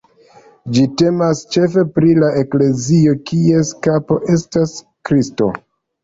Ĝi 0.75 0.83
temas 0.99 1.41
ĉefe 1.55 1.83
pri 1.97 2.15
la 2.23 2.29
eklezio, 2.39 3.13
kies 3.31 3.73
kapo 3.89 4.17
estas 4.37 4.73
Kristo. 5.11 5.51